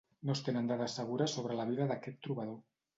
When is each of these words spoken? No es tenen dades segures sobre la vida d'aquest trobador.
No 0.29 0.35
es 0.37 0.39
tenen 0.47 0.71
dades 0.71 0.97
segures 1.01 1.37
sobre 1.39 1.61
la 1.63 1.69
vida 1.71 1.91
d'aquest 1.95 2.23
trobador. 2.29 2.63